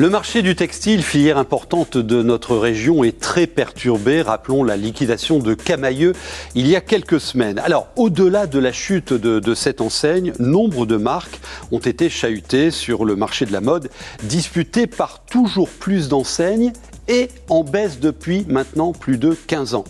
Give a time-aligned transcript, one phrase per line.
[0.00, 4.22] Le marché du textile, filière importante de notre région, est très perturbé.
[4.22, 6.12] Rappelons la liquidation de Camailleux
[6.54, 7.58] il y a quelques semaines.
[7.58, 11.40] Alors, au-delà de la chute de, cette enseigne, nombre de marques
[11.72, 13.90] ont été chahutées sur le marché de la mode,
[14.22, 16.72] disputées par toujours plus d'enseignes
[17.08, 19.84] et en baisse depuis maintenant plus de 15 ans.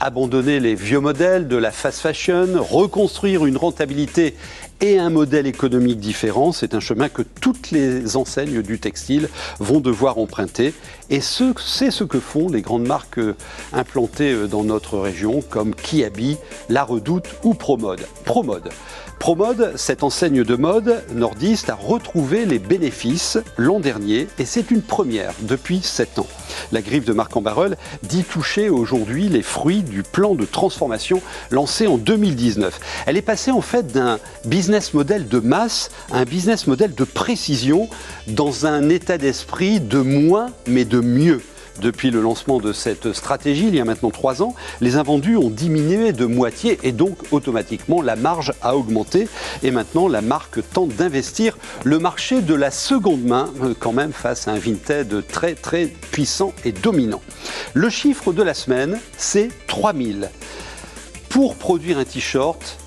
[0.00, 4.34] Abandonner les vieux modèles de la fast fashion, reconstruire une rentabilité
[4.82, 9.28] et un modèle économique différent, c'est un chemin que toutes les enseignes du textile
[9.60, 10.74] vont devoir emprunter.
[11.12, 13.36] Et c'est ce que font les grandes marques euh,
[13.74, 16.38] implantées euh, dans notre région comme Kiabi,
[16.70, 18.06] La Redoute ou Promode.
[18.24, 18.72] Promode.
[19.76, 25.32] Cette enseigne de mode nordiste, a retrouvé les bénéfices l'an dernier et c'est une première
[25.42, 26.26] depuis 7 ans.
[26.72, 27.44] La griffe de Marc en
[28.02, 32.80] dit toucher aujourd'hui les fruits du plan de transformation lancé en 2019.
[33.06, 37.04] Elle est passée en fait d'un business model de masse à un business model de
[37.04, 37.88] précision
[38.26, 41.42] dans un état d'esprit de moins mais de mieux.
[41.80, 45.48] Depuis le lancement de cette stratégie, il y a maintenant trois ans, les invendus ont
[45.48, 49.26] diminué de moitié et donc automatiquement la marge a augmenté.
[49.62, 54.12] Et maintenant, la marque tente d'investir le marché de la seconde main, euh, quand même
[54.12, 57.22] face à un Vinted très très puissant et dominant.
[57.72, 60.30] Le chiffre de la semaine, c'est 3000.
[61.30, 62.78] Pour produire un t-shirt,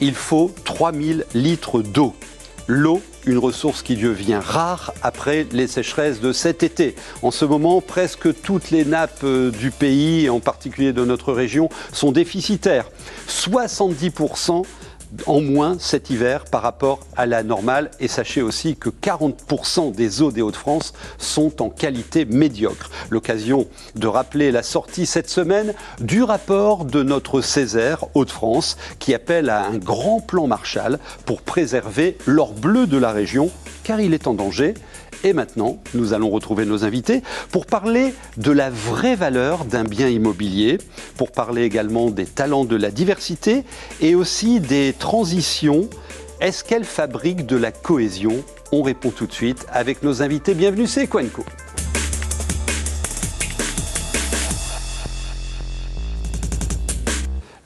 [0.00, 2.14] il faut 3000 litres d'eau.
[2.66, 6.94] L'eau une ressource qui devient rare après les sécheresses de cet été.
[7.22, 11.68] En ce moment, presque toutes les nappes euh, du pays, en particulier de notre région,
[11.92, 12.90] sont déficitaires.
[13.28, 14.64] 70%
[15.26, 17.90] en moins cet hiver par rapport à la normale.
[18.00, 22.90] Et sachez aussi que 40% des eaux des Hauts-de-France sont en qualité médiocre.
[23.10, 29.50] L'occasion de rappeler la sortie cette semaine du rapport de notre Césaire Hauts-de-France qui appelle
[29.50, 33.50] à un grand plan Marshall pour préserver l'or bleu de la région
[33.84, 34.74] car il est en danger
[35.22, 40.08] et maintenant, nous allons retrouver nos invités pour parler de la vraie valeur d'un bien
[40.08, 40.78] immobilier,
[41.16, 43.64] pour parler également des talents de la diversité
[44.00, 45.88] et aussi des transitions.
[46.40, 48.42] Est-ce qu'elle fabrique de la cohésion?
[48.72, 50.54] On répond tout de suite avec nos invités.
[50.54, 51.44] Bienvenue, c'est Quenco.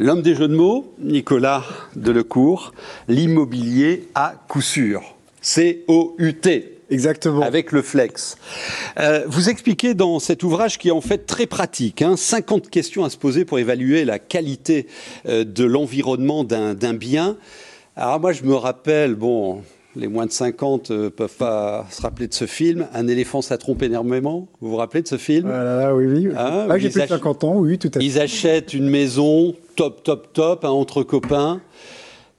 [0.00, 1.62] L'homme des jeux de mots, Nicolas
[1.94, 2.72] Delecourt,
[3.06, 5.13] l'immobilier à coup sûr.
[5.44, 6.70] C-O-U-T.
[6.90, 7.42] Exactement.
[7.42, 8.36] Avec le flex.
[8.98, 13.04] Euh, vous expliquez dans cet ouvrage qui est en fait très pratique, hein, 50 questions
[13.04, 14.86] à se poser pour évaluer la qualité
[15.26, 17.36] euh, de l'environnement d'un bien.
[17.96, 19.62] Alors moi je me rappelle, bon,
[19.96, 22.86] les moins de 50 ne euh, peuvent pas se rappeler de ce film.
[22.94, 24.48] Un éléphant, ça trompe énormément.
[24.60, 25.50] Vous vous rappelez de ce film?
[25.50, 26.28] Ah Oui, oui.
[26.36, 28.04] Hein, ah, J'ai plus de 50 ans, oui, tout à fait.
[28.04, 31.60] Ils achètent une maison top, top, top, hein, entre copains.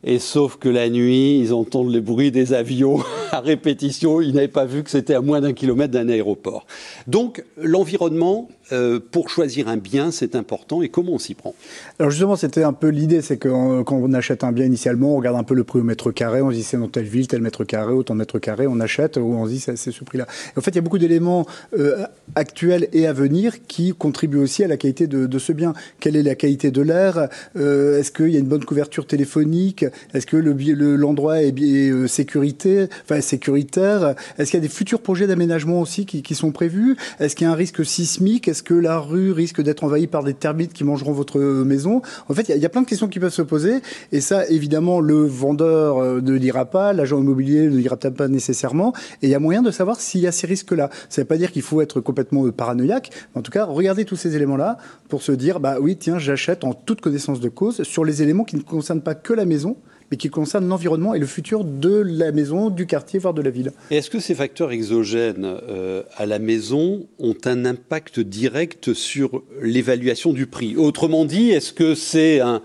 [0.08, 3.00] Et sauf que la nuit, ils entendent le bruit des avions
[3.32, 4.22] à répétition.
[4.22, 6.68] Ils n'avaient pas vu que c'était à moins d'un kilomètre d'un aéroport.
[7.08, 10.82] Donc, l'environnement, euh, pour choisir un bien, c'est important.
[10.82, 11.54] Et comment on s'y prend?
[12.00, 15.14] Alors justement, c'était un peu l'idée, c'est que euh, quand on achète un bien initialement,
[15.14, 17.06] on regarde un peu le prix au mètre carré, on se dit c'est dans telle
[17.06, 19.76] ville, tel mètre carré, autant de mètres carrés, on achète, ou on se dit c'est
[19.76, 20.26] ce prix-là.
[20.58, 21.46] En fait, il y a beaucoup d'éléments
[21.78, 25.74] euh, actuels et à venir qui contribuent aussi à la qualité de, ce bien.
[26.00, 27.30] Quelle est la qualité de l'air?
[27.56, 29.86] Est-ce qu'il y a une bonne couverture téléphonique?
[30.14, 34.16] Est-ce que l'endroit le, est, sécurité, enfin, sécuritaire?
[34.38, 36.96] Est-ce qu'il y a des futurs projets d'aménagement aussi qui sont prévus?
[37.20, 38.50] Est-ce qu'il y a un risque sismique?
[38.56, 42.02] Est-ce que la rue risque d'être envahie par des termites qui mangeront votre maison?
[42.30, 43.82] En fait, il y, a plein de questions qui peuvent se poser.
[44.14, 48.94] Et ça, évidemment, le vendeur euh, ne dira pas, l'agent immobilier ne dira pas nécessairement.
[49.22, 50.90] Et il y a moyen de savoir s'il y a ces risques-là.
[51.10, 53.10] Ça ne veut pas dire qu'il faut être complètement paranoïaque.
[53.34, 54.78] Mais en tout cas, regardez tous ces éléments-là
[55.10, 58.46] pour se dire, bah oui, tiens, j'achète en toute connaissance de cause sur les éléments
[58.46, 59.76] qui ne concernent pas que la maison,
[60.12, 63.50] mais qui concerne l'environnement et le futur de la maison, du quartier, voire de la
[63.50, 63.72] ville.
[63.90, 70.34] Est-ce que ces facteurs exogènes euh, à la maison ont un impact direct sur l'évaluation
[70.34, 70.76] du prix?
[70.76, 72.62] Autrement dit, est-ce que c'est un,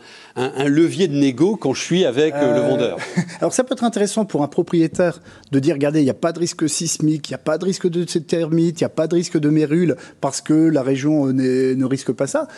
[0.66, 2.98] levier de négo quand je suis avec euh, le euh, vendeur?
[3.40, 5.20] Alors ça peut être intéressant pour un propriétaire
[5.50, 7.64] de dire, regardez, il n'y a pas de risque sismique, il n'y a pas de
[7.64, 11.26] risque de thermite, il n'y a pas de risque de mérule, parce que la région
[11.32, 12.48] ne risque pas ça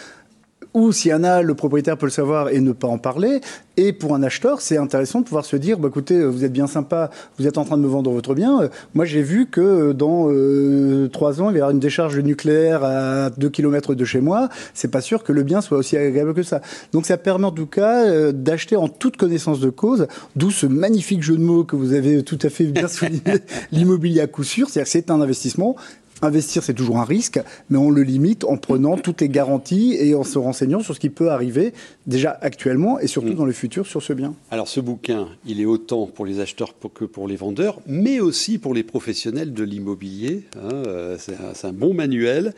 [0.74, 3.40] ou s'il y en a, le propriétaire peut le savoir et ne pas en parler.
[3.76, 6.66] Et pour un acheteur, c'est intéressant de pouvoir se dire, bah, écoutez, vous êtes bien
[6.66, 8.68] sympa, vous êtes en train de me vendre votre bien.
[8.94, 12.84] Moi, j'ai vu que dans euh, trois ans, il va y avoir une décharge nucléaire
[12.84, 14.48] à 2 km de chez moi.
[14.74, 16.60] C'est pas sûr que le bien soit aussi agréable que ça.
[16.92, 20.66] Donc, ça permet en tout cas euh, d'acheter en toute connaissance de cause, d'où ce
[20.66, 23.40] magnifique jeu de mots que vous avez tout à fait bien souligné,
[23.72, 24.68] l'immobilier à coup sûr.
[24.68, 25.76] C'est-à-dire c'est un investissement
[26.22, 27.40] investir, c'est toujours un risque,
[27.70, 31.00] mais on le limite en prenant toutes les garanties et en se renseignant sur ce
[31.00, 31.72] qui peut arriver
[32.06, 33.36] déjà actuellement et surtout mm.
[33.36, 34.34] dans le futur sur ce bien.
[34.50, 38.58] Alors ce bouquin, il est autant pour les acheteurs que pour les vendeurs, mais aussi
[38.58, 40.44] pour les professionnels de l'immobilier.
[40.56, 42.54] Hein, euh, c'est un, bon manuel.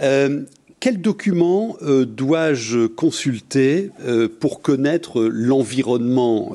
[0.00, 0.42] Euh,
[0.80, 6.52] quel document euh, dois-je consulter euh, pour connaître l'environnement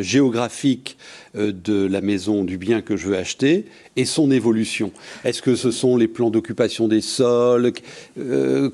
[0.00, 0.98] géographique
[1.34, 3.66] de la maison, du bien que je veux acheter
[3.96, 4.92] et son évolution.
[5.24, 7.72] Est-ce que ce sont les plans d'occupation des sols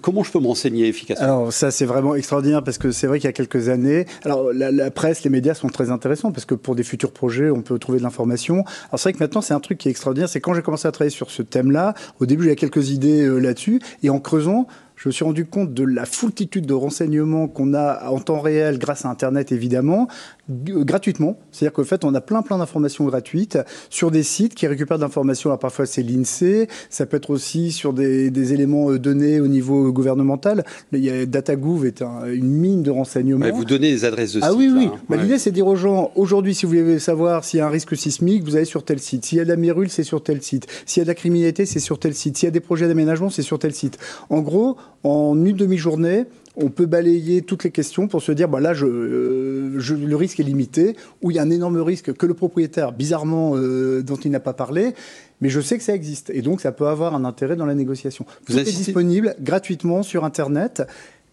[0.03, 1.25] Comment je peux m'enseigner efficacement?
[1.25, 4.53] Alors ça c'est vraiment extraordinaire parce que c'est vrai qu'il y a quelques années, alors
[4.53, 7.79] la, presse, les médias sont très intéressants parce que pour des futurs projets on peut
[7.79, 8.65] trouver de l'information.
[8.89, 10.89] Alors c'est vrai que maintenant c'est un truc qui est extraordinaire, c'est quand j'ai commencé
[10.89, 14.67] à travailler sur ce thème-là, au début j'avais quelques idées là-dessus et en creusant,
[14.97, 18.79] je me suis rendu compte de la foultitude de renseignements qu'on a en temps réel
[18.79, 20.09] grâce à Internet, évidemment,
[20.49, 21.39] gratuitement.
[21.51, 23.59] C'est-à-dire qu'en fait, on a plein, plein d'informations gratuites
[23.91, 25.51] sur des sites qui récupèrent de l'information.
[25.51, 26.69] Alors, parfois, c'est l'INSEE.
[26.91, 30.65] Ça peut être aussi sur des, des, éléments euh, donnés au niveau gouvernemental.
[30.93, 33.51] Il y a DataGouv est une mine de renseignements.
[33.53, 34.55] vous donnez les adresses de ah, sites.
[34.55, 34.89] Ah oui, oui.
[34.93, 34.99] Hein.
[35.09, 37.67] Bah, l'idée, c'est de dire aux gens, aujourd'hui, si vous voulez savoir s'il y a
[37.67, 39.25] un risque sismique, vous allez sur tel site.
[39.25, 40.67] S'il y a de la mérule, c'est sur tel site.
[40.87, 42.37] S'il y a de la criminalité, c'est sur tel site.
[42.37, 43.99] S'il y a des projets d'aménagement, c'est sur tel site.
[44.31, 46.27] En gros, en une demi-journée,
[46.57, 50.41] on peut balayer toutes les questions pour se dire, bah là, euh, je, le risque
[50.41, 54.17] est limité, ou il y a un énorme risque que le propriétaire, bizarrement, euh, dont
[54.17, 54.95] il n'a pas parlé,
[55.41, 56.31] mais je sais que ça existe.
[56.31, 58.25] Et donc, ça peut avoir un intérêt dans la négociation.
[58.49, 60.83] Vous êtes disponible gratuitement sur Internet.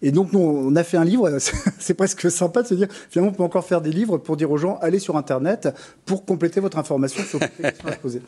[0.02, 1.38] Et donc, nous, on a fait un livre.
[1.78, 4.50] C'est presque sympa de se dire, finalement, on peut encore faire des livres pour dire
[4.50, 5.68] aux gens, allez sur Internet
[6.04, 8.20] pour compléter votre information sur les questions à poser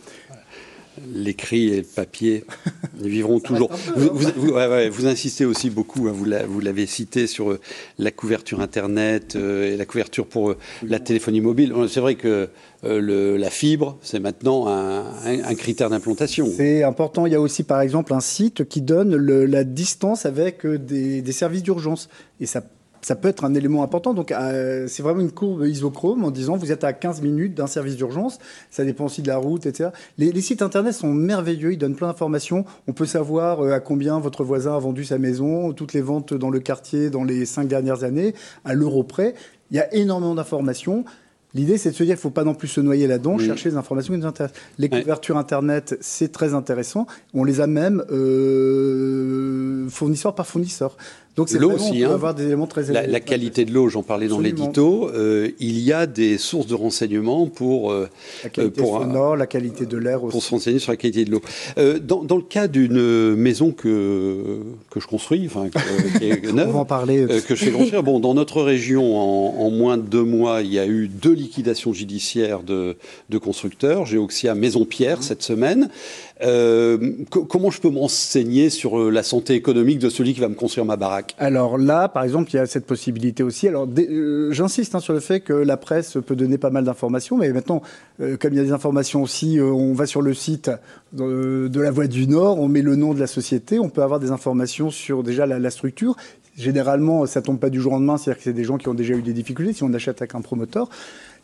[1.15, 2.45] l'écrit et le papier
[2.95, 3.71] vivront toujours.
[3.97, 7.61] Vous, insistez aussi beaucoup, hein, vous l'avez cité, sur euh,
[7.99, 11.75] la couverture Internet euh, et la couverture pour euh, la téléphonie mobile.
[11.89, 12.49] C'est vrai que
[12.83, 16.49] la fibre, c'est maintenant un, critère d'implantation.
[16.55, 17.27] C'est important.
[17.27, 21.33] Il y a aussi, par exemple, un site qui donne la distance avec des, des
[21.33, 22.09] services d'urgence.
[22.41, 22.63] Et ça
[23.07, 24.15] ça peut être un élément important.
[24.15, 27.69] Donc, euh, c'est vraiment une courbe isochrome en disant vous êtes à 15 minutes d'un
[27.69, 28.41] service d'urgence.
[28.69, 29.91] Ça dépend aussi de la route, etc.
[30.19, 31.73] Les, sites internet sont merveilleux.
[31.73, 32.65] Ils donnent plein d'informations.
[32.89, 36.35] On peut savoir euh, à combien votre voisin a vendu sa maison, toutes les ventes
[36.35, 39.37] dans le quartier dans les cinq dernières années, à l'euro près.
[39.71, 41.05] Il y a énormément d'informations.
[41.55, 43.71] L'idée, c'est de se dire qu'il ne faut pas non plus se noyer là-dedans, chercher
[43.71, 44.61] des informations qui nous intéressent.
[44.79, 47.07] Les couvertures Internet, c'est très intéressant.
[47.33, 50.97] On les a même euh, fournisseur par fournisseur.
[51.37, 52.03] Donc c'est l'eau aussi.
[52.03, 52.15] On hein.
[52.15, 55.11] avoir des éléments très la, la qualité de l'eau, j'en parlais dans l'édito.
[55.11, 58.09] Euh, il y a des sources de renseignements pour euh,
[58.43, 60.33] la qualité pour sonore, la qualité de l'air aussi.
[60.33, 61.43] Pour se renseigner sur la qualité de l'eau.
[61.77, 66.71] Euh, dans, dans, le cas d'une maison que que je construis, enfin qui est neuve,
[66.71, 67.27] on va en parler.
[67.47, 68.03] que je fais construire.
[68.03, 71.35] Bon, dans notre région, en, en, moins de deux mois, il y a eu deux
[71.35, 72.97] liquidations judiciaires de,
[73.29, 74.07] de constructeurs.
[74.07, 75.91] Géoxia Maison Pierre cette semaine.
[76.41, 80.97] comment je peux m'enseigner sur la santé économique de celui qui va me construire ma
[80.97, 81.26] baraque?
[81.39, 83.69] Alors là, par exemple, il y a cette possibilité aussi.
[83.69, 87.37] Alors euh, j'insiste hein, sur le fait que la presse peut donner pas mal d'informations,
[87.37, 87.83] mais maintenant,
[88.21, 90.71] euh, comme il y a des informations aussi, euh, on va sur le site
[91.13, 94.21] de, la Voie du Nord, on met le nom de la société, on peut avoir
[94.21, 96.17] des informations sur déjà la, la structure.
[96.57, 98.95] Généralement, ça tombe pas du jour au lendemain, c'est-à-dire que c'est des gens qui ont
[98.95, 100.89] déjà eu des difficultés si on achète avec un promoteur.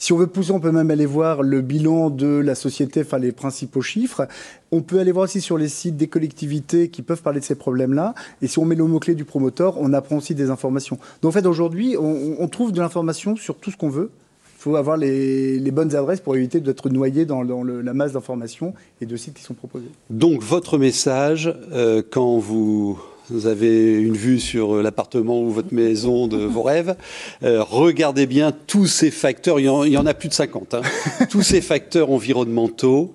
[0.02, 3.19] Si on veut pousser, on peut même aller voir le bilan de la société, enfin
[3.19, 4.26] les principaux chiffres.
[4.72, 7.54] On peut aller voir aussi sur les sites des collectivités qui peuvent parler de ces
[7.54, 8.16] problèmes-là.
[8.43, 10.99] Et si on met le mot-clé du promoteur, on apprend aussi des informations.
[11.23, 14.11] Donc en fait, aujourd'hui, on, trouve de l'information sur tout ce qu'on veut.
[14.59, 19.06] Il faut avoir les, bonnes adresses pour éviter d'être noyé dans, la masse d'informations et
[19.06, 19.87] de sites qui sont proposés.
[20.11, 23.00] Donc votre message, euh, quand vous
[23.32, 26.94] vous avez une vue sur euh, l'appartement ou votre maison de vos rêves.
[27.42, 30.82] Euh, regardez bien tous ces facteurs, il y en, a plus de 50, hein.
[31.30, 33.14] tous ces facteurs environnementaux,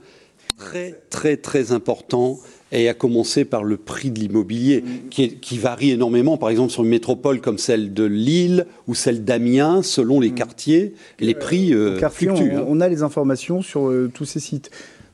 [0.57, 2.39] très très très importants
[2.74, 6.89] et à commencer par le prix de l'immobilier, qui, varie énormément, par exemple sur une
[6.89, 12.51] métropole comme celle de Lille ou celle d'Amiens, selon les quartiers, les prix euh, fluctuent.
[12.55, 12.65] On, hein.
[12.67, 14.69] on, a les informations sur tous ces sites.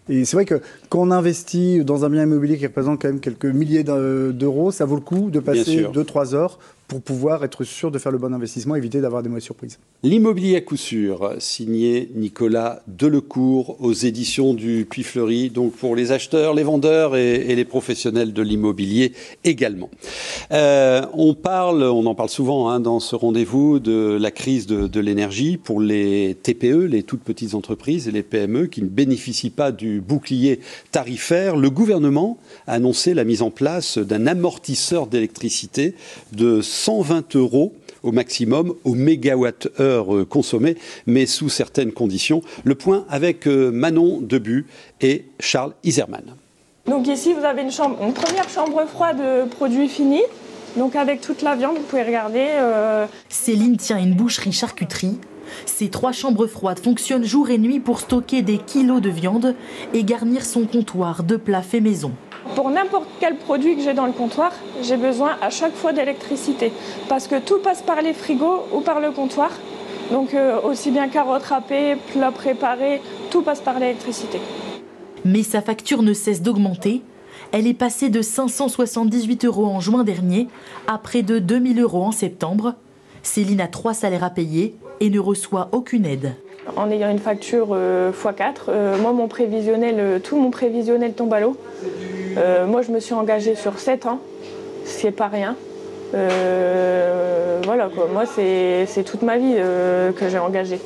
[0.10, 3.20] Et c'est vrai que quand on investit dans un bien immobilier qui représente quand même
[3.22, 6.60] quelques milliers d'euros, ça vaut le coup de passer 2-3 heures
[6.94, 9.80] pour pouvoir être sûr de faire le bon investissement, éviter d'avoir des mauvaises surprises.
[10.04, 16.12] L'immobilier à coup sûr, signé Nicolas Delecourt aux éditions du Puy Fleury, donc pour les
[16.12, 19.90] acheteurs, les vendeurs et, les professionnels de l'immobilier également.
[20.52, 25.00] Euh, on parle, on en parle souvent hein, dans ce rendez-vous de la crise de,
[25.00, 29.72] l'énergie pour les TPE, les toutes petites entreprises et les PME qui ne bénéficient pas
[29.72, 30.60] du bouclier
[30.92, 31.56] tarifaire.
[31.56, 35.96] Le gouvernement a annoncé la mise en place d'un amortisseur d'électricité
[36.34, 37.74] de 120 euros
[38.04, 40.76] au maximum au mégawatt-heure euh, consommé,
[41.08, 42.42] mais sous certaines conditions.
[42.66, 44.66] Le point avec euh, Manon Debu
[45.00, 46.36] et Charles Iserman.
[46.86, 50.24] Donc ici, vous avez une, chambre, une première chambre froide de produits finis.
[50.76, 52.48] Donc avec toute la viande, vous pouvez regarder.
[52.52, 55.18] Euh, Céline tient une boucherie charcuterie.
[55.66, 59.56] Ces trois chambres froides fonctionnent jour et nuit pour stocker des kilos de viande
[59.94, 62.12] et garnir son comptoir de plats faits maison.
[62.56, 66.72] Pour n'importe quel produit que j'ai dans le comptoir, j'ai besoin à chaque fois d'électricité.
[67.10, 69.50] Parce que tout passe par les frigos ou par le comptoir.
[70.12, 74.40] Donc euh, aussi bien carottes râpées, plats préparés, tout passe par l'électricité.
[75.26, 77.02] Mais sa facture ne cesse d'augmenter.
[77.52, 80.48] Elle est passée de 578 euros en juin dernier
[80.88, 82.76] à près de 2000 euros en septembre.
[83.22, 86.34] Céline a trois salaires à payer et ne reçoit aucune aide.
[86.76, 91.58] En ayant une facture x4, euh, moi mon prévisionnel, tout mon prévisionnel tombe à l'eau.
[92.38, 94.20] Euh, moi je me suis engagée sur 7 ans,
[94.86, 95.56] ce qui n'est pas rien.
[96.14, 100.80] Euh, voilà quoi, moi c'est toute ma vie que j'ai engagée.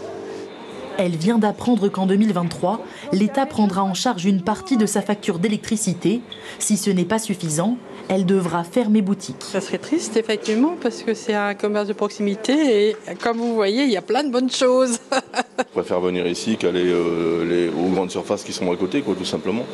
[0.99, 6.21] Elle vient d'apprendre qu'en 2023, l'État prendra en charge une partie de sa facture d'électricité.
[6.57, 7.77] Si ce n'est pas suffisant,
[8.09, 9.35] elle devra fermer boutique.
[9.41, 13.83] Ça serait triste, effectivement, parce que c'est un commerce de proximité et comme vous voyez,
[13.83, 14.99] il y a plein de bonnes choses.
[15.59, 19.25] Je préfère venir ici qu'aller euh, aux grandes surfaces qui sont à côté, quoi, tout
[19.25, 19.65] simplement.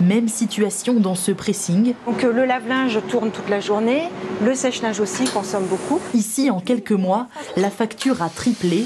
[0.00, 1.94] Même situation dans ce pressing.
[2.06, 4.04] Donc euh, le lave-linge tourne toute la journée,
[4.44, 6.00] le sèche-linge aussi consomme beaucoup.
[6.14, 8.84] Ici, en quelques mois, la facture a triplé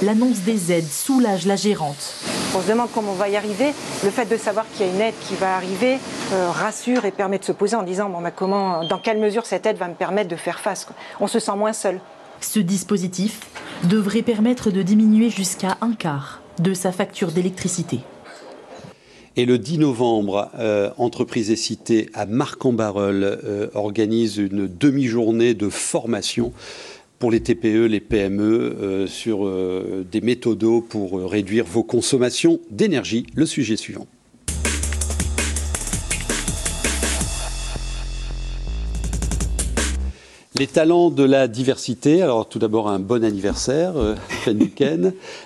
[0.00, 2.16] L'annonce des aides soulage la gérante.
[2.56, 3.72] On se demande comment on va y arriver.
[4.02, 5.98] Le fait de savoir qu'il y a une aide qui va arriver
[6.32, 9.46] euh, rassure et permet de se poser en disant bon, bah, comment, dans quelle mesure
[9.46, 10.88] cette aide va me permettre de faire face.
[11.20, 12.00] On se sent moins seul.
[12.40, 13.40] Ce dispositif
[13.84, 18.00] devrait permettre de diminuer jusqu'à un quart de sa facture d'électricité.
[19.34, 25.70] Et le 10 novembre, euh, Entreprise et Cité à Marc-en-Barœul euh, organise une demi-journée de
[25.70, 26.52] formation
[27.18, 29.50] pour les TPE, les PME, euh, sur
[30.04, 33.24] des méthodos pour réduire vos consommations d'énergie.
[33.34, 34.06] Le sujet suivant.
[40.58, 42.20] Les talents de la diversité.
[42.20, 44.14] Alors, tout d'abord, un bon anniversaire, euh,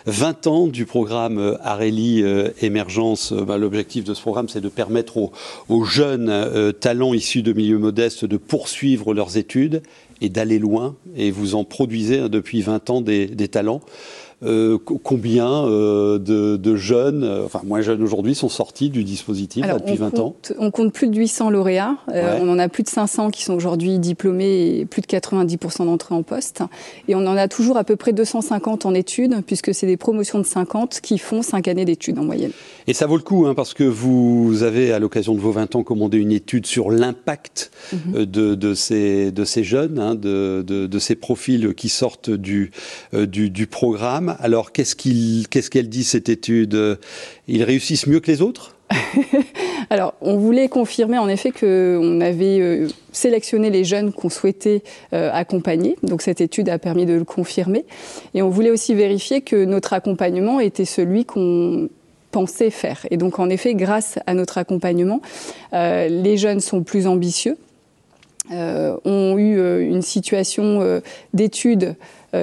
[0.07, 2.25] 20 ans du programme Areli
[2.61, 3.33] Émergence.
[3.33, 5.31] Bah, l'objectif de ce programme, c'est de permettre
[5.69, 9.83] aux, jeunes talents issus de milieux modestes de poursuivre leurs études
[10.21, 10.97] et d'aller loin.
[11.17, 13.83] Et vous en produisez depuis 20 ans des, des talents.
[14.43, 19.97] Euh, combien euh, de, jeunes, euh, enfin moins jeunes aujourd'hui, sont sortis du dispositif depuis
[19.97, 21.97] 20 ans On compte plus de 800 lauréats.
[22.09, 26.15] on en a plus de 500 qui sont aujourd'hui diplômés et plus de 90% d'entrées
[26.15, 26.63] en poste.
[27.09, 30.39] Et on en a toujours à peu près 250 en études, puisque c'est des promotions
[30.39, 32.53] de 50 qui font 5 années d'études en moyenne.
[32.87, 35.77] Et ça vaut le coup, hein, parce que vous avez, à l'occasion de vos 20
[35.77, 38.27] ans, commandé une étude sur l'impact mhm.
[38.27, 42.71] de, ces, de ces jeunes, hein, de, de, ces profils qui sortent du,
[43.13, 44.26] du, du programme.
[44.41, 46.99] Alors, qu'est-ce qu'elle dit, cette étude?
[47.49, 48.77] Ils réussissent mieux que les autres?
[49.91, 55.31] Alors, on voulait confirmer en effet qu'on avait euh, sélectionné les jeunes qu'on souhaitait euh,
[55.33, 55.97] accompagner.
[56.03, 57.85] Donc, cette étude a permis de le confirmer.
[58.35, 61.89] Et on voulait aussi vérifier que notre accompagnement était celui qu'on
[62.31, 63.07] pensait faire.
[63.11, 65.21] Et donc, en effet, grâce à notre accompagnement,
[65.73, 67.57] euh, les jeunes sont plus ambitieux.
[68.51, 71.01] ont eu une situation
[71.35, 71.97] d'études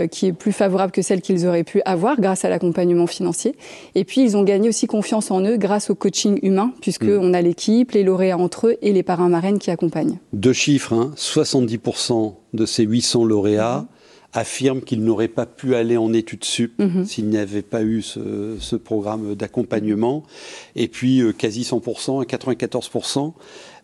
[0.10, 3.56] qui est plus favorable que celle qu'ils auraient pu avoir grâce à l'accompagnement financier.
[3.96, 7.36] Et puis, ils ont gagné aussi confiance en eux grâce au coaching humain, puisqu'on mm.
[7.36, 10.20] a l'équipe, les lauréats entre eux et les parrains marraines qui accompagnent.
[10.34, 11.12] Deux chiffres, hein.
[11.18, 14.40] 70% de ces 800 lauréats mm-hmm.
[14.40, 17.06] affirment qu'ils n'auraient pas pu aller en études sup mm-hmm.
[17.06, 20.24] s'ils n'avaient pas eu ce, programme d'accompagnement.
[20.76, 23.34] Et puis, euh, quasi 100%, 94%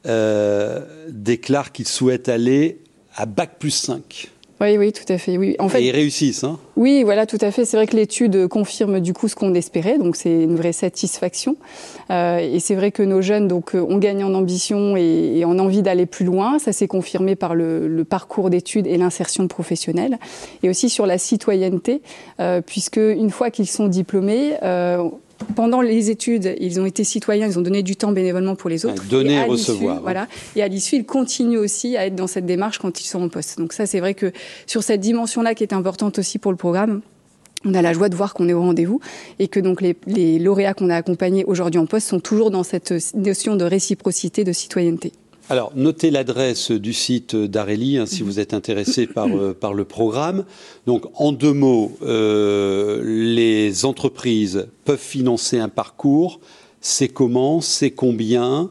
[0.05, 2.79] euh, déclarent qu'ils souhaitent aller
[3.15, 4.29] à Bac plus 5.
[4.61, 5.37] Oui, oui, tout à fait.
[5.37, 5.55] Oui.
[5.59, 6.43] En fait, et ils réussissent.
[6.43, 7.63] Hein oui, voilà, tout à fait.
[7.63, 11.55] C'est vrai que l'étude confirme du coup ce qu'on espérait, donc c'est une vraie satisfaction.
[12.09, 15.59] Euh, et c'est vrai que nos jeunes donc euh, ont gagné en ambition et, en
[15.59, 16.59] envie d'aller plus loin.
[16.59, 20.17] Ça s'est confirmé par le, parcours d'études et l'insertion professionnelle,
[20.63, 22.01] et aussi sur la citoyenneté,
[22.39, 24.55] euh, puisque une fois qu'ils sont diplômés
[25.55, 28.85] pendant les études, ils ont été citoyens, ils ont donné du temps bénévolement pour les
[28.85, 29.03] autres.
[29.05, 30.01] donner et, recevoir.
[30.01, 30.27] Voilà.
[30.55, 33.29] Et à l'issue, ils continuent aussi à être dans cette démarche quand ils sont en
[33.29, 33.57] poste.
[33.57, 34.31] Donc ça, c'est vrai que
[34.67, 37.01] sur cette dimension-là qui est importante aussi pour le programme,
[37.65, 39.01] on a la joie de voir qu'on est au rendez-vous
[39.37, 42.63] et que donc les, les lauréats qu'on a accompagnés aujourd'hui en poste sont toujours dans
[42.63, 45.11] cette notion de réciprocité, de citoyenneté.
[45.51, 49.83] Alors, notez l'adresse du site d'Areli hein, si vous êtes intéressé par, euh, par, le
[49.83, 50.45] programme.
[50.85, 56.39] Donc, en deux mots, euh, les entreprises peuvent financer un parcours.
[56.81, 58.69] C'est comment C'est combien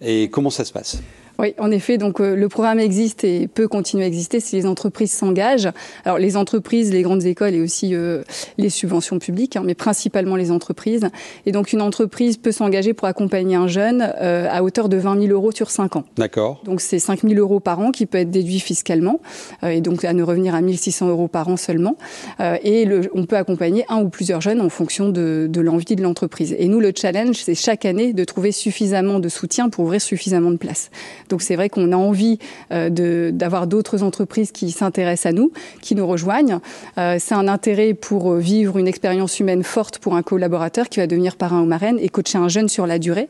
[0.00, 0.98] Et comment ça se passe?
[1.38, 4.66] Oui, en effet, donc euh, le programme existe et peut continuer à exister si les
[4.66, 5.68] entreprises s'engagent.
[6.04, 8.22] Alors les entreprises, les grandes écoles et aussi euh,
[8.56, 11.08] les subventions publiques, hein, mais principalement les entreprises.
[11.44, 15.20] Et donc une entreprise peut s'engager pour accompagner un jeune euh, à hauteur de 20
[15.20, 16.04] 000 euros sur 5 ans.
[16.16, 16.62] D'accord.
[16.64, 19.20] Donc c'est 5 000 euros par an qui peut être déduit fiscalement
[19.62, 21.96] et donc à ne revenir à 1 600 euros par an seulement.
[22.40, 26.02] et le, on peut accompagner un ou plusieurs jeunes en fonction de, de l'envie de
[26.02, 26.54] l'entreprise.
[26.58, 30.50] Et nous, le challenge, c'est chaque année de trouver suffisamment de soutien pour ouvrir suffisamment
[30.50, 30.90] de places.
[31.28, 32.38] Donc c'est vrai qu'on a envie
[32.72, 36.60] euh, d'avoir d'autres entreprises qui s'intéressent à nous, qui nous rejoignent.
[36.98, 41.06] Euh, c'est un intérêt pour vivre une expérience humaine forte pour un collaborateur qui va
[41.06, 43.28] devenir parrain ou marraine et coacher un jeune sur la durée.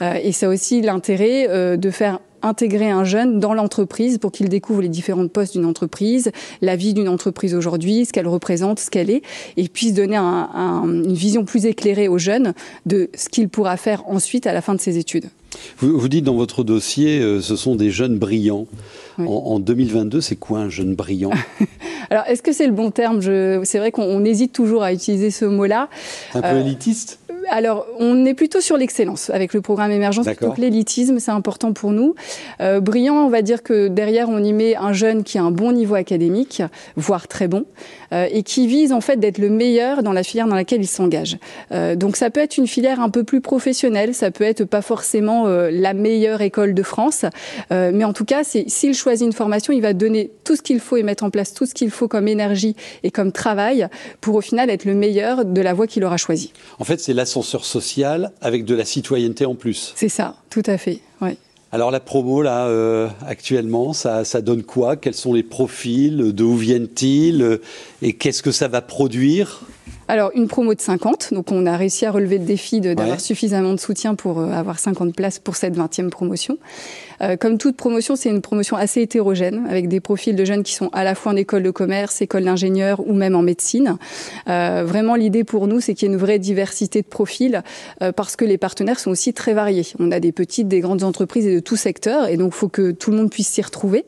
[0.00, 4.48] Euh, et c'est aussi l'intérêt euh, de faire intégrer un jeune dans l'entreprise pour qu'il
[4.48, 6.30] découvre les différents postes d'une entreprise,
[6.60, 9.22] la vie d'une entreprise aujourd'hui, ce qu'elle représente, ce qu'elle est,
[9.56, 12.54] et puisse donner un, un, une vision plus éclairée aux jeunes
[12.86, 15.26] de ce qu'il pourra faire ensuite à la fin de ses études.
[15.78, 18.66] Vous, vous dites dans votre dossier, euh, ce sont des jeunes brillants.
[19.18, 19.26] Oui.
[19.28, 21.32] En, en, 2022, c'est quoi un jeune brillant?
[22.10, 23.20] Alors, est-ce que c'est le bon terme?
[23.64, 25.88] C'est vrai qu'on hésite toujours à utiliser ce mot-là.
[26.34, 27.18] Un peu euh, élitiste?
[27.50, 31.72] Alors, on est plutôt sur l'excellence avec le programme émergence plutôt que l'élitisme, c'est important
[31.72, 32.14] pour nous.
[32.60, 35.50] Euh, brillant, on va dire que derrière, on y met un jeune qui a un
[35.50, 36.62] bon niveau académique,
[36.96, 37.64] voire très bon,
[38.12, 40.86] euh, et qui vise en fait d'être le meilleur dans la filière dans laquelle il
[40.86, 41.38] s'engage.
[41.72, 44.82] Euh, donc, ça peut être une filière un peu plus professionnelle, ça peut être pas
[44.82, 47.24] forcément euh, la meilleure école de France,
[47.72, 50.80] euh, mais en tout cas, s'il choisit une formation, il va donner tout ce qu'il
[50.80, 53.88] faut et mettre en place tout ce qu'il faut comme énergie et comme travail
[54.20, 56.52] pour au final être le meilleur de la voie qu'il aura choisie.
[56.78, 59.94] En fait, c'est l'ascenseur social avec de la citoyenneté en plus.
[59.96, 61.00] C'est ça, tout à fait.
[61.22, 61.38] Oui.
[61.74, 64.96] Alors la promo là euh, actuellement, ça, ça, donne quoi?
[64.96, 66.32] Quels sont les profils?
[66.34, 67.60] D'où viennent-ils?
[68.02, 69.62] Et qu'est-ce que ça va produire?
[70.08, 71.32] Alors, une promo de 50.
[71.32, 73.18] Donc, on a réussi à relever le défi d'avoir ouais.
[73.18, 76.58] suffisamment de soutien pour euh, avoir 50 places pour cette 20e promotion.
[77.20, 80.74] Euh, comme toute promotion, c'est une promotion assez hétérogène, avec des profils de jeunes qui
[80.74, 83.96] sont à la fois en école de commerce, école d'ingénieur ou même en médecine.
[84.48, 87.62] Euh, vraiment, l'idée pour nous, c'est qu'il y ait une vraie diversité de profils,
[88.02, 89.86] euh, parce que les partenaires sont aussi très variés.
[89.98, 92.68] On a des petites, des grandes entreprises et de tout secteur, et donc il faut
[92.68, 94.04] que tout le monde puisse s'y retrouver.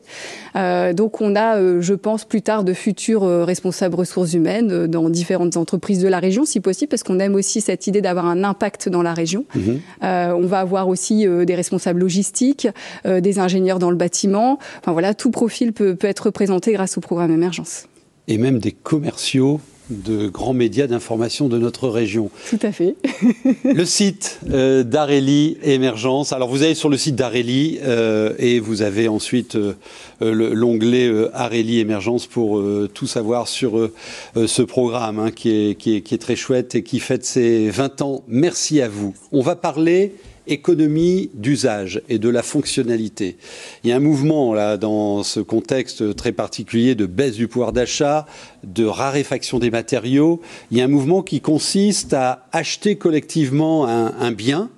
[0.55, 5.57] Euh, donc, on a, je pense, plus tard de futurs responsables ressources humaines dans différentes
[5.57, 8.89] entreprises de la région, si possible, parce qu'on aime aussi cette idée d'avoir un impact
[8.89, 9.45] dans la région.
[9.55, 9.71] Mmh.
[10.01, 12.67] on va avoir aussi des responsables logistiques,
[13.05, 14.59] euh, des ingénieurs dans le bâtiment.
[14.79, 17.87] Enfin voilà, tout profil peut, peut être représenté grâce au programme Émergence.
[18.27, 22.29] Et même des commerciaux de grands médias d'information de notre région.
[22.49, 22.95] Tout à fait.
[23.63, 26.33] le site euh, d'Areli Émergence.
[26.33, 29.73] Alors vous allez sur le site d'Areli euh, et vous avez ensuite euh,
[30.21, 32.63] l'onglet Areli Émergence pour
[32.93, 33.89] tout savoir sur
[34.35, 37.69] ce programme hein, qui, est, qui, est, qui est très chouette et qui fête ses
[37.69, 38.23] 20 ans.
[38.27, 39.13] Merci à vous.
[39.31, 40.13] On va parler
[40.47, 43.37] économie d'usage et de la fonctionnalité.
[43.83, 47.73] Il y a un mouvement là dans ce contexte très particulier de baisse du pouvoir
[47.73, 48.25] d'achat,
[48.63, 50.41] de raréfaction des matériaux.
[50.71, 54.69] Il y a un mouvement qui consiste à acheter collectivement un, bien,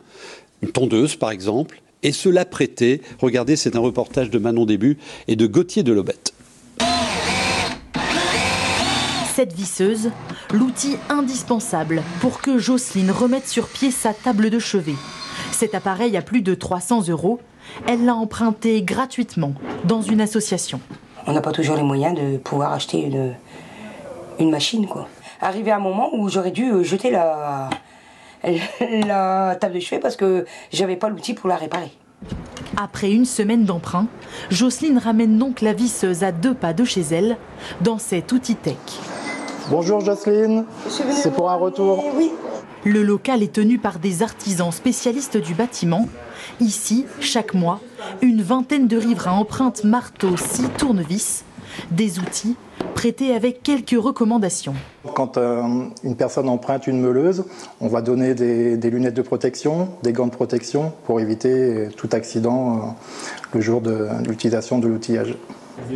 [0.62, 3.02] une tondeuse par exemple, et se la prêter.
[3.20, 6.34] Regardez, c'est un reportage de Manon Début et de Gauthier de Lobette.
[9.36, 10.10] Cette visseuse,
[10.52, 14.96] l'outil indispensable pour que Jocelyne remette sur pied sa table de chevet.
[15.58, 17.40] Cet appareil à plus de 300 euros,
[17.88, 19.54] elle l'a emprunté gratuitement
[19.86, 20.80] dans une association.
[21.26, 23.34] On n'a pas toujours les moyens de pouvoir acheter une,
[24.38, 24.86] une machine.
[24.86, 25.08] Quoi.
[25.42, 27.72] Arrivé à un moment où j'aurais dû jeter la,
[29.08, 31.90] la table de chevet parce que j'avais pas l'outil pour la réparer.
[32.80, 34.06] Après une semaine d'emprunt,
[34.52, 37.36] Jocelyne ramène donc la visseuse à deux pas de chez elle
[37.82, 38.76] dans cet outil tech.
[39.72, 42.06] Bonjour Jocelyne, c'est pour un retour.
[42.16, 42.30] Oui.
[42.86, 46.08] Le local est tenu par des artisans spécialistes du bâtiment.
[46.60, 47.80] Ici, chaque mois,
[48.22, 51.44] une vingtaine de riverains empruntent marteaux, scie, tournevis,
[51.92, 52.56] des outils
[52.94, 54.74] prêtés avec quelques recommandations.
[55.14, 55.62] Quand euh,
[56.04, 57.46] une personne emprunte une meuleuse,
[57.80, 62.78] on va donner des, lunettes de protection, des gants de protection pour éviter tout accident
[62.78, 62.80] euh,
[63.54, 65.36] le jour de l'utilisation de l'outillage.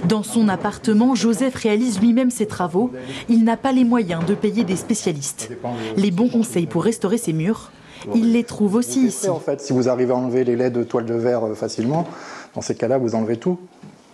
[0.07, 2.91] Dans son appartement, Joseph réalise lui-même ses travaux.
[3.29, 5.51] Il n'a pas les moyens de payer des spécialistes.
[5.97, 7.71] Les bons conseils pour restaurer ses murs,
[8.15, 9.29] il les trouve aussi ici.
[9.29, 12.07] En fait, si vous arrivez à enlever les laits de toile de verre facilement,
[12.55, 13.59] dans ces cas-là, vous enlevez tout.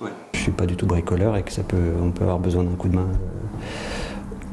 [0.02, 0.10] Ouais.
[0.34, 2.76] Je suis pas du tout bricoleur et que ça peut, on peut avoir besoin d'un
[2.76, 3.08] coup de main,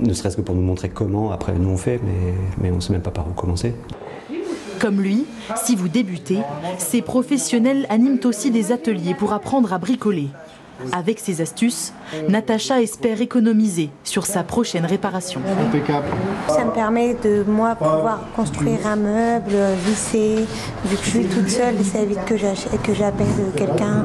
[0.01, 1.31] ne serait-ce que pour nous montrer comment.
[1.33, 3.75] Après, nous on fait, mais, mais on ne sait même pas par où commencer.
[4.81, 5.25] Comme lui,
[5.65, 6.39] si vous débutez,
[6.79, 10.29] ces professionnels animent aussi des ateliers pour apprendre à bricoler.
[10.93, 11.93] Avec ces astuces,
[12.29, 15.41] Natacha espère économiser sur sa prochaine réparation.
[16.49, 19.55] Ça me permet de moi pouvoir construire un meuble,
[19.87, 20.45] visser.
[20.85, 22.37] Vu que je suis toute seule, ça évite que
[22.95, 24.05] j'appelle quelqu'un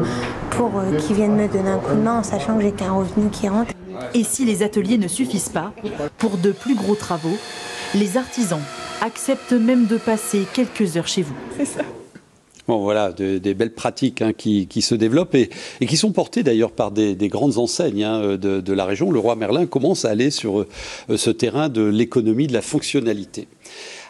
[0.51, 2.91] pour euh, qu'il vienne me donner un coup de main en sachant que j'ai qu'un
[2.91, 3.71] revenu qui rentre.
[4.13, 5.71] Et si les ateliers ne suffisent pas,
[6.17, 7.37] pour de plus gros travaux,
[7.95, 8.61] les artisans
[9.01, 11.35] acceptent même de passer quelques heures chez vous.
[11.57, 11.81] C'est ça.
[12.69, 15.49] Bon, voilà, des belles pratiques hein, qui, se développent et,
[15.87, 19.09] qui sont portées d'ailleurs par des, grandes enseignes hein, de, la région.
[19.09, 20.67] Le roi Merlin commence à aller sur euh,
[21.17, 23.47] ce terrain de l'économie, de la fonctionnalité.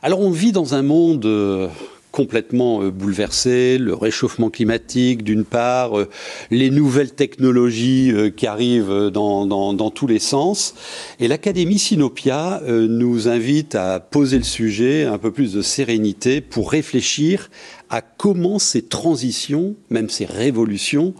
[0.02, 1.70] Alors on vit dans un monde euh,
[2.12, 6.10] complètement euh, bouleversé, le réchauffement climatique d'une part, euh,
[6.52, 10.76] les nouvelles technologies euh, qui arrivent dans, dans, tous les sens.
[11.20, 16.72] Et l'Académie Sinopia nous invite à poser le sujet, un peu plus de sérénité, pour
[16.72, 17.50] réfléchir
[17.90, 21.14] à comment ces transitions, même ces révolutions,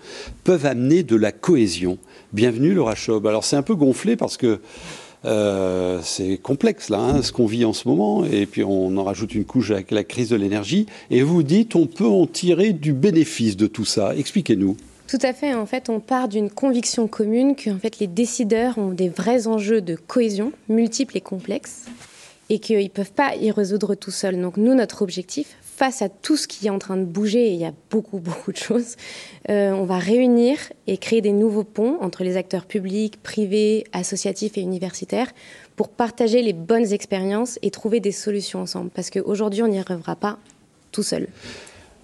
[0.44, 1.98] peuvent amener de la cohésion.
[2.32, 3.26] Bienvenue Laura Chaub.
[3.26, 4.60] Alors c'est un peu gonflé parce que
[5.26, 9.04] euh, c'est complexe là, hein, ce qu'on vit en ce moment, et puis on en
[9.04, 10.86] rajoute une couche avec la crise de l'énergie.
[11.12, 14.16] Et vous dites, on peut en tirer du bénéfice de tout ça.
[14.16, 14.78] Expliquez-nous.
[15.08, 15.56] Tout à fait.
[15.56, 19.48] En fait, on part d'une conviction commune que en fait, les décideurs ont des vrais
[19.48, 21.86] enjeux de cohésion, multiples et complexes,
[22.50, 24.40] et qu'ils ne peuvent pas y résoudre tout seuls.
[24.40, 27.56] Donc nous, notre objectif, face à tout ce qui est en train de bouger, il
[27.56, 28.98] y a beaucoup, beaucoup de choses,
[29.50, 34.58] euh, on va réunir et créer des nouveaux ponts entre les acteurs publics, privés, associatifs
[34.58, 35.32] et universitaires
[35.78, 38.90] pour partager les bonnes expériences et trouver des solutions ensemble.
[38.90, 40.38] Parce qu'aujourd'hui, on n'y arrivera pas
[40.92, 41.28] tout seul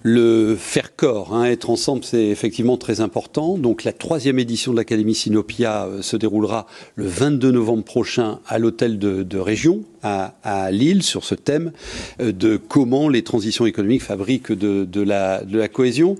[0.06, 3.58] le faire corps, hein, être ensemble, c'est effectivement très important.
[3.58, 8.60] Donc la troisième édition de l'Académie Sinopia euh, se déroulera le 22 novembre prochain à
[8.60, 11.72] l'hôtel de, région à, Lille sur ce thème
[12.20, 16.14] euh, de comment les transitions économiques fabriquent de, la, de la cohésion.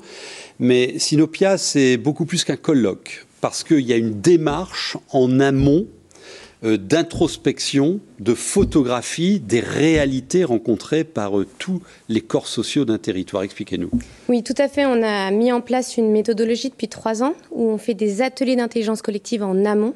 [0.59, 5.87] Mais Sinopia, c'est beaucoup plus qu'un colloque parce qu'il y a une démarche en amont
[6.63, 13.43] d'introspection, de photographie des réalités rencontrées par euh, tous les corps sociaux d'un territoire.
[13.43, 13.91] Expliquez-nous.
[14.29, 14.87] Oui, tout à fait.
[14.87, 18.57] On a mis en place une méthodologie depuis trois ans où on fait des ateliers
[18.57, 19.95] d'intelligence collective en amont,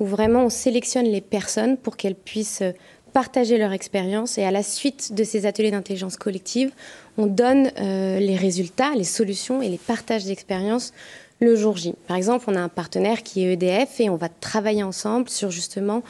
[0.00, 2.72] où vraiment on sélectionne les personnes pour qu'elles puissent euh,
[3.12, 6.70] partager leur expérience et à la suite de ces ateliers d'intelligence collective,
[7.18, 10.92] on donne les résultats, les solutions et les partages d'expériences
[11.40, 11.94] le jour J.
[12.06, 15.50] Par exemple, on a un partenaire qui est EDF et on va travailler ensemble sur
[15.50, 16.02] justement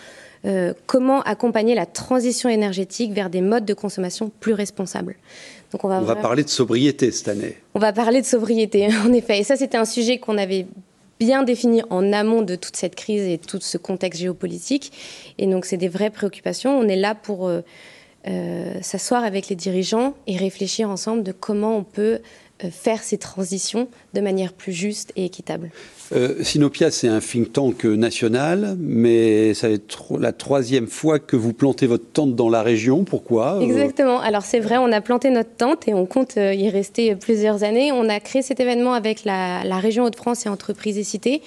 [0.44, 5.16] euh, comment accompagner la transition énergétique vers des modes de consommation plus responsables.
[5.72, 7.56] Donc on va, on va parler de sobriété cette année.
[7.74, 9.38] On va parler de sobriété, en effet.
[9.38, 10.66] Et ça, c'était un sujet qu'on avait
[11.20, 14.92] bien défini en amont de toute cette crise et tout ce contexte géopolitique.
[15.38, 16.76] Et donc, c'est des vraies préoccupations.
[16.76, 17.60] On est là pour euh,
[18.26, 22.20] euh, s'asseoir avec les dirigeants et réfléchir ensemble de comment on peut
[22.70, 25.70] faire ces transitions de manière plus juste et équitable.
[26.12, 31.36] Euh, Sinopia, c'est un think tank national, mais ça va être la troisième fois que
[31.36, 33.04] vous plantez votre tente dans la région.
[33.04, 34.20] Pourquoi euh, Exactement.
[34.20, 37.92] Alors c'est vrai, on a planté notre tente et on compte y rester plusieurs années.
[37.92, 41.42] On a créé cet événement avec la, région Hauts-de-France et Entreprises et Cités.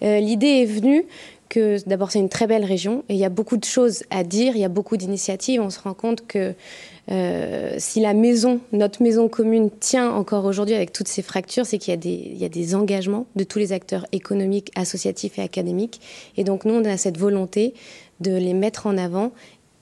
[0.00, 1.06] L'idée est venue
[1.48, 4.24] que d'abord c'est une très belle région et il y a beaucoup de choses à
[4.24, 5.60] dire, il y a beaucoup d'initiatives.
[5.60, 6.54] On se rend compte que
[7.10, 11.78] euh, si la maison, notre maison commune tient encore aujourd'hui avec toutes ces fractures, c'est
[11.78, 16.00] qu'il y, a des engagements de tous les acteurs économiques, associatifs et académiques.
[16.36, 17.74] Et donc nous, on a cette volonté
[18.20, 19.32] de les mettre en avant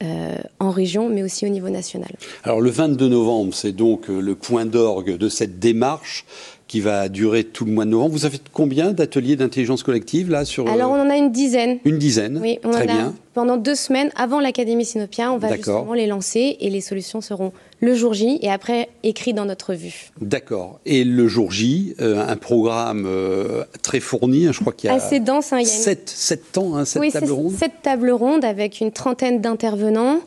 [0.02, 2.11] euh, en région, mais aussi au niveau national.
[2.42, 6.24] Alors le 22 novembre, c'est donc euh, le point d'orgue de cette démarche
[6.66, 8.12] qui va durer tout le mois de novembre.
[8.12, 11.78] Vous avez combien d'ateliers d'intelligence collective là sur Alors on en a une dizaine.
[11.85, 12.38] Une dizaine.
[12.42, 13.14] Oui, on Très en a bien.
[13.35, 17.53] Pendant deux semaines avant l'Académie Sinopia, on va justement les lancer et les solutions seront
[17.81, 20.11] le jour J et après écrites dans notre vue.
[20.21, 20.81] D'accord.
[20.85, 24.92] Et le jour J, euh, un programme euh, très fourni, hein, je crois qu'il y
[24.92, 25.53] a assez dense.
[25.53, 27.53] Hein, il y a sept, sept temps, hein, sept oui, tables rondes.
[27.53, 30.21] Sept tables rondes avec une trentaine d'intervenants.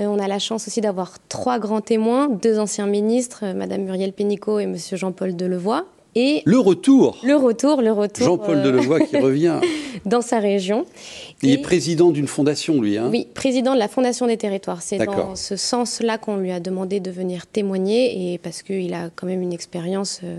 [0.00, 4.12] Euh, on a la chance aussi d'avoir trois grands témoins, deux anciens ministres, Madame Muriel
[4.12, 5.84] Pénicaud et Monsieur Jean-Paul Delevoye,
[6.16, 7.18] et le retour.
[7.22, 8.26] Le retour, le retour.
[8.26, 9.60] Jean-Paul Delevoye qui revient.
[10.06, 10.86] Dans sa région.
[11.42, 12.96] Il est président d'une fondation, lui.
[12.96, 14.82] Hein oui, président de la Fondation des territoires.
[14.82, 19.10] C'est dans ce sens-là qu'on lui a demandé de venir témoigner, et parce qu'il a
[19.14, 20.38] quand même une expérience euh,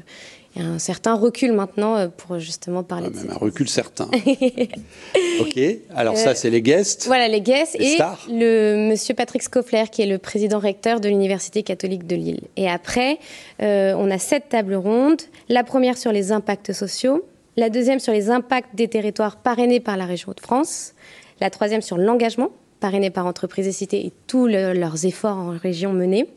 [0.57, 4.09] et un certain recul maintenant euh, pour justement parler ah, de même Un recul certain.
[5.39, 5.59] ok,
[5.95, 7.05] alors ça, euh, c'est les guests.
[7.05, 7.75] Voilà, les guests.
[7.79, 7.97] et
[8.29, 12.41] le monsieur Patrick Scoffler, qui est le président recteur de l'Université catholique de Lille.
[12.55, 13.19] Et après,
[13.59, 15.21] on a sept tables rondes.
[15.49, 19.97] La première sur les impacts sociaux, la deuxième sur les impacts des territoires parrainés par
[19.97, 20.93] la région de France,
[21.39, 25.93] la troisième sur l'engagement, parrainé par entreprises et cités et tous leurs efforts en région
[25.93, 26.27] menés.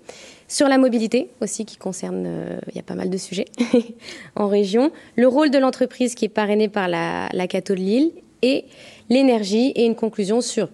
[0.50, 3.44] Sur la mobilité aussi, qui concerne, euh, il y a pas mal de sujets
[4.34, 4.90] en région.
[5.14, 8.10] Le rôle de l'entreprise qui est parrainé par la, la Cato de Lille
[8.42, 8.64] et
[9.10, 10.68] l'énergie et une conclusion sur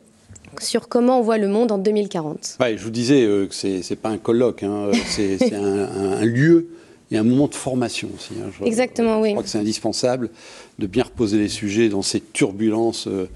[0.59, 2.57] sur comment on voit le monde en 2040.
[2.61, 6.69] je vous disais euh, que ce n'est pas un colloque, hein, c'est un, lieu
[7.11, 8.33] et un moment de formation aussi.
[8.43, 8.51] Hein.
[8.65, 9.29] Exactement, oui.
[9.29, 10.31] Je crois que c'est indispensable
[10.79, 13.29] de bien reposer les sujets dans ces turbulences euh,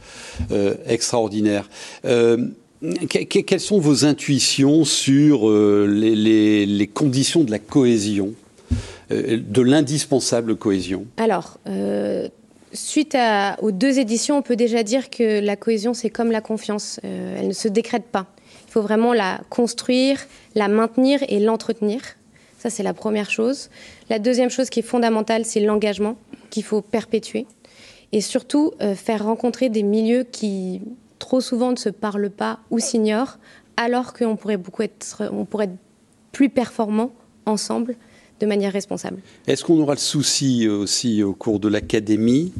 [0.50, 1.68] euh, extraordinaires.
[3.08, 8.32] Quelles sont vos intuitions sur les, les, conditions de la cohésion,
[9.10, 11.04] de l'indispensable cohésion?
[11.18, 11.58] Alors,
[12.72, 13.16] Suite
[13.62, 17.00] aux deux éditions, on peut déjà dire que la cohésion, c'est comme la confiance.
[17.04, 18.26] Euh, elle ne se décrète pas.
[18.68, 22.00] Il faut vraiment la construire, la maintenir et l'entretenir.
[22.58, 23.70] Ça, c'est la première chose.
[24.08, 26.16] La deuxième chose qui est fondamentale, c'est l'engagement
[26.50, 27.46] qu'il faut perpétuer.
[28.12, 30.80] Et surtout, euh, faire rencontrer des milieux qui,
[31.20, 33.38] trop souvent, ne se parlent pas ou s'ignorent,
[33.76, 35.22] alors qu'on pourrait, beaucoup être,
[35.60, 35.72] être
[36.32, 37.12] plus performants
[37.46, 37.94] ensemble
[38.40, 39.20] de manière responsable.
[39.46, 42.52] Est-ce qu'on aura le souci aussi au cours de l'académie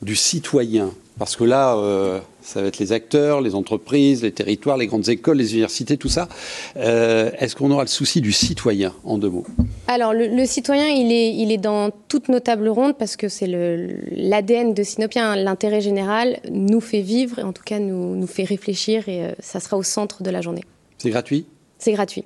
[0.00, 4.76] du citoyen Parce que là, euh, ça va être les acteurs, les entreprises, les territoires,
[4.76, 6.28] les grandes écoles, les universités, tout ça.
[6.76, 9.46] Euh, est-ce qu'on aura le souci du citoyen, en deux mots?
[9.88, 13.46] Alors, le, citoyen, il est, il est dans toutes nos tables rondes parce que c'est
[13.46, 15.32] l'ADN de Sinopia.
[15.32, 15.36] Hein.
[15.36, 19.32] L'intérêt général nous fait vivre, et en tout cas nous, nous fait réfléchir, et euh,
[19.40, 20.64] ça sera au centre de la journée.
[20.98, 21.46] C'est gratuit?
[21.78, 22.24] C'est gratuit.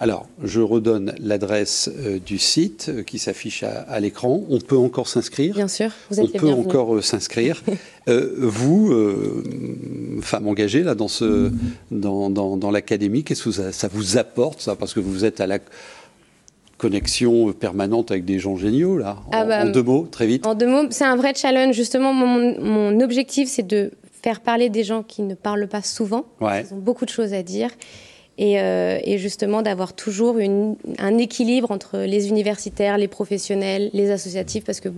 [0.00, 4.44] Alors, je redonne l'adresse euh, du site euh, qui s'affiche à, l'écran.
[4.48, 5.56] On peut encore s'inscrire.
[5.56, 7.62] Bien sûr, vous êtes On peut encore euh, s'inscrire.
[8.06, 8.94] vous,
[10.22, 11.52] femme engagée là dans ce,
[11.90, 14.76] dans, dans, l'académie, qu'est-ce que ça, vous apporte ça?
[14.76, 15.58] Parce que vous êtes à la
[16.78, 19.18] connexion permanente avec des gens géniaux là.
[19.26, 20.46] En, ah bah, deux mots, très vite.
[20.46, 21.74] En deux mots, c'est un vrai challenge.
[21.74, 23.90] Justement, mon, mon objectif, c'est de
[24.22, 26.24] faire parler des gens qui ne parlent pas souvent.
[26.40, 27.70] Ils ont beaucoup de choses à dire
[28.40, 30.36] euh, et, justement d'avoir toujours
[30.98, 34.90] un équilibre entre les universitaires, les professionnels, les associatifs, parce que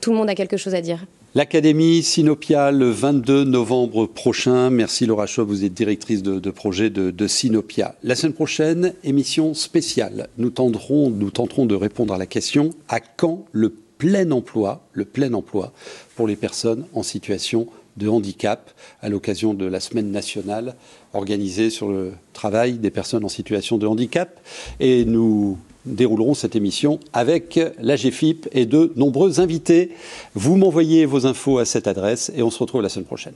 [0.00, 1.06] tout le monde a quelque chose à dire.
[1.34, 4.70] L'Académie Sinopia le 22 novembre prochain.
[4.70, 7.94] Merci Laura Chaub, vous êtes directrice de, projet de, Sinopia.
[8.02, 10.28] La semaine prochaine, émission spéciale.
[10.38, 15.04] Nous tenterons, nous tenterons de répondre à la question à quand le plein emploi, le
[15.04, 15.72] plein emploi
[16.16, 18.70] pour les personnes en situation de handicap
[19.02, 20.76] à l'occasion de la semaine nationale
[21.14, 24.40] organisée sur le travail des personnes en situation de handicap.
[24.80, 29.90] Et nous déroulerons cette émission avec la GFIP et de nombreux invités.
[30.34, 33.34] Vous m'envoyez vos infos à cette adresse et on se retrouve la semaine prochaine.